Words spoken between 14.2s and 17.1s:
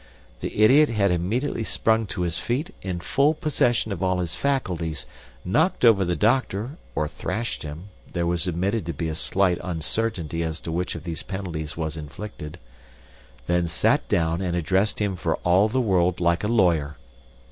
and addressed him for all the world like a lawyer.